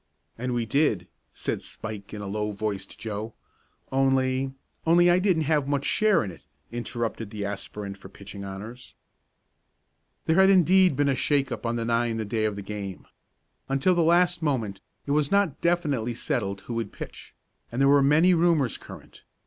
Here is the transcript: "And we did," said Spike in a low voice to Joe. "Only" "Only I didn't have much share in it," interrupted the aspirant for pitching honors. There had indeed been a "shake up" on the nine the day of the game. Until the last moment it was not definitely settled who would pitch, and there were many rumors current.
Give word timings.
"And 0.35 0.55
we 0.55 0.65
did," 0.65 1.07
said 1.35 1.61
Spike 1.61 2.11
in 2.11 2.21
a 2.23 2.27
low 2.27 2.51
voice 2.53 2.87
to 2.87 2.97
Joe. 2.97 3.35
"Only" 3.91 4.51
"Only 4.87 5.11
I 5.11 5.19
didn't 5.19 5.43
have 5.43 5.67
much 5.67 5.85
share 5.85 6.23
in 6.23 6.31
it," 6.31 6.41
interrupted 6.71 7.29
the 7.29 7.45
aspirant 7.45 7.97
for 7.99 8.09
pitching 8.09 8.43
honors. 8.43 8.95
There 10.25 10.37
had 10.37 10.49
indeed 10.49 10.95
been 10.95 11.07
a 11.09 11.13
"shake 11.13 11.51
up" 11.51 11.67
on 11.67 11.75
the 11.75 11.85
nine 11.85 12.17
the 12.17 12.25
day 12.25 12.45
of 12.45 12.55
the 12.55 12.63
game. 12.63 13.05
Until 13.69 13.93
the 13.93 14.01
last 14.01 14.41
moment 14.41 14.81
it 15.05 15.11
was 15.11 15.29
not 15.29 15.61
definitely 15.61 16.15
settled 16.15 16.61
who 16.61 16.73
would 16.73 16.91
pitch, 16.91 17.35
and 17.71 17.79
there 17.79 17.87
were 17.87 18.01
many 18.01 18.33
rumors 18.33 18.79
current. 18.79 19.21